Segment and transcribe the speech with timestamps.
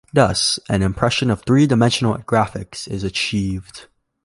[0.11, 3.85] Thus, an impression of three-dimensional graphics is achieved.